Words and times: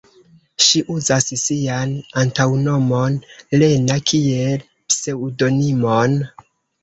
Ŝi 0.67 0.79
uzas 0.93 1.27
sian 1.41 1.91
antaŭnomon 2.21 3.19
"Lena" 3.63 3.99
kiel 4.13 4.65
pseŭdonimon. 4.95 6.19